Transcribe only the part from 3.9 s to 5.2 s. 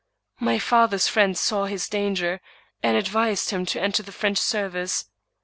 the French service.